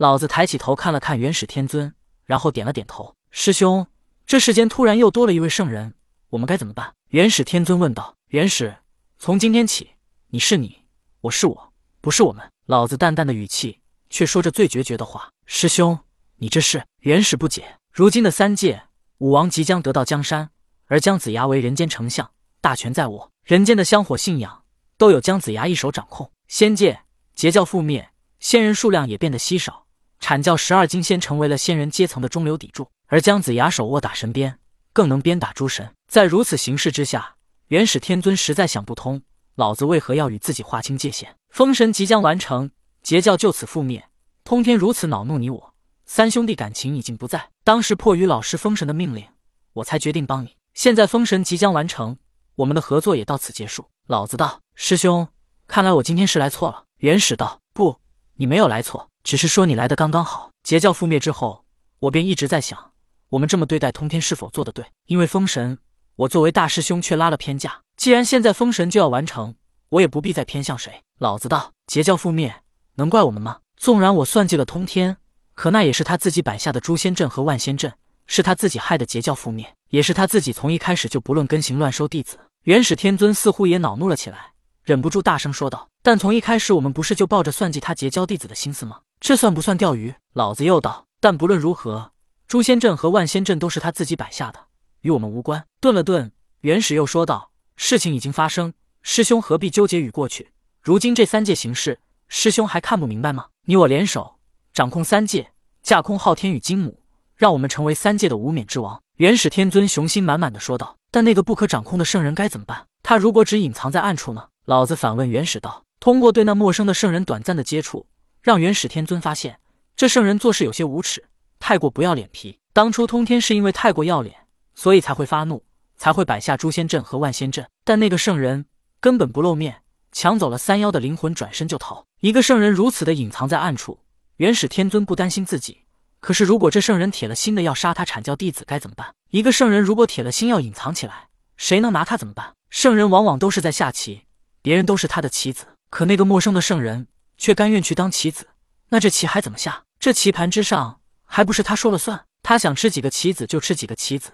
[0.00, 1.92] 老子抬起头看了看元始天尊，
[2.24, 3.14] 然后点了点头。
[3.30, 3.86] 师兄，
[4.24, 5.92] 这世间突然又多了一位圣人，
[6.30, 6.94] 我们该怎么办？
[7.08, 8.16] 元始天尊问道。
[8.28, 8.74] 元始，
[9.18, 9.90] 从今天起，
[10.28, 10.86] 你是你，
[11.20, 12.50] 我是我，不是我们。
[12.64, 15.28] 老子淡淡的语气，却说着最决绝的话。
[15.44, 15.98] 师兄，
[16.36, 16.82] 你这是？
[17.00, 17.76] 元始不解。
[17.92, 18.84] 如今的三界
[19.18, 20.48] 武王即将得到江山，
[20.86, 22.30] 而姜子牙为人间丞相，
[22.62, 24.64] 大权在握，人间的香火信仰
[24.96, 26.32] 都有姜子牙一手掌控。
[26.48, 27.02] 仙界
[27.34, 28.08] 截教覆灭，
[28.38, 29.88] 仙人数量也变得稀少。
[30.20, 34.58] 阐教十二金仙成为了仙人阶层的中流砥柱，而姜子牙手握打神鞭，
[34.92, 35.92] 更能鞭打诸神。
[36.06, 37.36] 在如此形势之下，
[37.68, 39.22] 元始天尊实在想不通，
[39.56, 41.34] 老子为何要与自己划清界限？
[41.48, 42.70] 封神即将完成，
[43.02, 44.08] 截教就此覆灭，
[44.44, 47.50] 通天如此恼怒你我三兄弟，感情已经不在。
[47.64, 49.26] 当时迫于老师封神的命令，
[49.72, 50.56] 我才决定帮你。
[50.74, 52.16] 现在封神即将完成，
[52.56, 53.86] 我们的合作也到此结束。
[54.06, 55.28] 老子道：“师兄，
[55.66, 58.00] 看来我今天是来错了。”元始道：“不，
[58.34, 60.50] 你没有来错。”只是说你来的刚刚好。
[60.62, 61.64] 截教覆灭之后，
[62.00, 62.92] 我便一直在想，
[63.30, 64.84] 我们这么对待通天是否做得对？
[65.06, 65.78] 因为封神，
[66.16, 67.80] 我作为大师兄却拉了偏架。
[67.96, 69.54] 既然现在封神就要完成，
[69.90, 71.02] 我也不必再偏向谁。
[71.18, 72.62] 老子道：截教覆灭，
[72.96, 73.58] 能怪我们吗？
[73.76, 75.16] 纵然我算计了通天，
[75.54, 77.92] 可那也是他自己摆下的诛仙阵和万仙阵，
[78.26, 82.38] 是他自己害的截教覆灭，也是他自己从一开始就不论根行乱收弟子。
[82.64, 90.14] 元始天尊似乎也恼怒了起来，忍不住大声说道：“但从一开始，我们不是就抱着算计他截教弟子的心思吗？”这算不算钓鱼？
[90.32, 91.06] 老子又道。
[91.20, 92.12] 但不论如何，
[92.48, 94.58] 诛仙阵和万仙阵都是他自己摆下的，
[95.02, 95.66] 与我们无关。
[95.78, 100.52] 顿了顿，元始又说道：“事情已经发生，师兄何必纠结于过去？
[100.80, 103.48] 如今这三界形势，师兄还看不明白吗？
[103.66, 104.36] 你我联手，
[104.72, 107.02] 掌控三界，架空昊天与金母，
[107.36, 112.86] 让我们成为三界的无冕之王。”元始天尊雄心满满的说道：“但那个不可掌控的圣人该怎么办？
[113.02, 118.06] 他如果只隐藏在暗处呢？”老子反问元始道：“通过对那陌生的圣人短暂的接触。”
[118.42, 119.58] 让元始天尊发现
[119.96, 121.24] 这圣人做事有些无耻，
[121.58, 122.58] 太过不要脸皮。
[122.72, 124.34] 当初通天是因为太过要脸，
[124.74, 125.62] 所以才会发怒，
[125.96, 127.68] 才会摆下诛仙阵和万仙阵。
[127.84, 128.64] 但那个圣人
[129.00, 132.06] 根本不露面，抢走了三妖的灵魂，转身就逃。
[132.20, 133.98] 一个圣人如此的隐藏在暗处，
[134.36, 135.82] 元始天尊不担心自己。
[136.20, 139.14] 可是如果这圣人铁了心的要杀他阐教弟子，该怎么办？
[139.30, 142.54] 一个圣人如果铁了心要隐藏起来，谁能拿他怎么办？
[142.70, 144.22] 圣人往往都是在下棋，
[144.62, 147.08] 别人都是他的棋子，可那个陌生的圣人。
[147.40, 148.50] 却甘愿去当棋子，
[148.90, 149.84] 那这棋还怎么下？
[149.98, 152.26] 这棋盘之上还不是他说了算？
[152.42, 154.30] 他想吃几个棋子就吃几个棋子。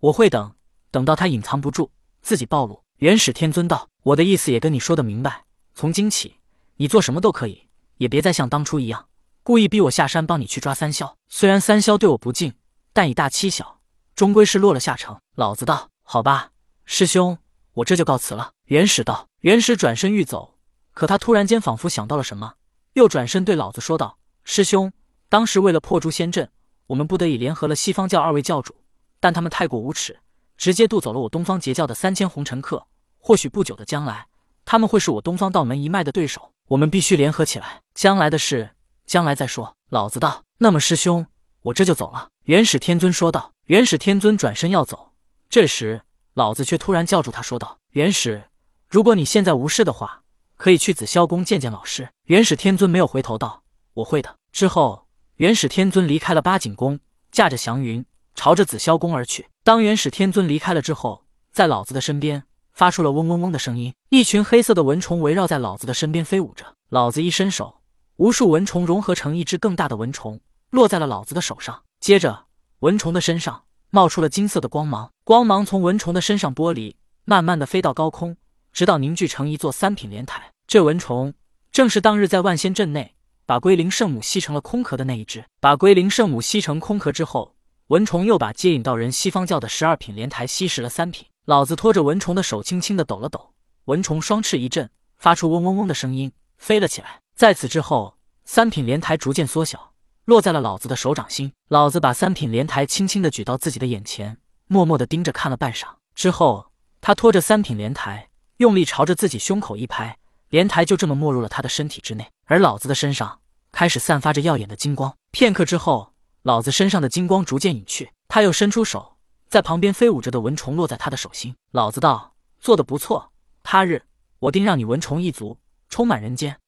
[0.00, 0.56] 我会等，
[0.90, 2.82] 等到他隐藏不住，自己暴露。
[2.96, 6.38] 元始天尊道：“我的意思也跟你说的明白，从今起，
[6.78, 7.68] 你做什么都可以，
[7.98, 9.06] 也别再像当初一样，
[9.44, 11.14] 故意逼我下山帮你去抓三霄。
[11.28, 12.54] 虽然三霄对我不敬，
[12.92, 13.78] 但以大欺小，
[14.16, 16.50] 终归是落了下乘。”老子道：“好吧，
[16.84, 17.38] 师兄，
[17.74, 20.56] 我这就告辞了。”元始道：“元始转身欲走。”
[21.00, 22.56] 可他突然间仿佛想到了什么，
[22.92, 24.92] 又转身对老子说道：“师兄，
[25.30, 26.50] 当时为了破诛仙阵，
[26.88, 28.76] 我们不得已联合了西方教二位教主，
[29.18, 30.20] 但他们太过无耻，
[30.58, 32.86] 直接渡走了我东方截教的三千红尘客。
[33.18, 34.26] 或许不久的将来，
[34.66, 36.52] 他们会是我东方道门一脉的对手。
[36.68, 37.80] 我们必须联合起来。
[37.94, 38.72] 将来的事，
[39.06, 41.24] 将来再说。”老子道：“那么师兄，
[41.62, 43.52] 我这就走了。”元始天尊说道。
[43.68, 45.12] 元始天尊转身要走，
[45.48, 46.02] 这时
[46.34, 48.50] 老子却突然叫住他，说道：“元始，
[48.90, 50.18] 如果你现在无事的话。”
[50.60, 52.10] 可以去紫霄宫见见老师。
[52.24, 53.62] 元始天尊没有回头道
[53.94, 55.06] ：“我会的。”之后，
[55.36, 57.00] 元始天尊离开了八景宫，
[57.32, 58.04] 驾着祥云
[58.34, 59.48] 朝着紫霄宫而去。
[59.64, 62.42] 当元始天尊离开了之后，在老子的身边
[62.74, 66.74] 发出了嗡嗡嗡的声音，一群黑色的蚊虫围绕在老子的身边飞舞着。
[66.90, 67.80] 老子一伸手，
[68.16, 70.38] 无数蚊虫融合成一只更大的蚊虫，
[70.68, 71.84] 落在了老子的手上。
[72.00, 72.44] 接着，
[72.80, 78.36] 蚊虫的身上冒出了金色的光芒，光芒从蚊虫的身上剥离，慢慢的飞到高空。
[78.72, 81.34] 直到凝聚成一座三品莲台，这蚊虫
[81.72, 83.14] 正是当日在万仙阵内
[83.46, 85.44] 把龟灵圣母吸成了空壳的那一只。
[85.60, 87.54] 把龟灵圣母吸成空壳之后，
[87.88, 91.26] 蚊虫又把接引道人西方教的十二品莲台吸食了三品。
[91.46, 93.52] 老子拖着蚊虫的手轻轻的抖了抖，
[93.86, 94.88] 蚊虫双翅一震，
[95.18, 97.20] 发出嗡嗡嗡的声音，飞了起来。
[97.34, 99.92] 在此之后，三品莲台逐渐缩小，
[100.26, 101.52] 落在了老子的手掌心。
[101.68, 104.38] 老子把三品莲台轻轻的举到自己的眼前，
[104.68, 106.70] 默默的盯着看了半晌之后，
[107.00, 108.29] 他拖着三品莲台。
[108.60, 110.18] 用力朝着自己胸口一拍，
[110.50, 112.28] 莲台就这么没入了他的身体之内。
[112.44, 113.40] 而老子的身上
[113.72, 115.16] 开始散发着耀眼的金光。
[115.30, 116.12] 片刻之后，
[116.42, 119.16] 老子身上的金光逐渐隐去，他又伸出手，
[119.48, 121.56] 在旁边飞舞着的蚊虫落在他的手心。
[121.72, 124.02] 老子道：“做的不错，他日
[124.40, 125.56] 我定让你蚊虫一族
[125.88, 126.59] 充满人间。”